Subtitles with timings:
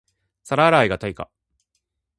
[0.43, 1.29] 皿洗いが対価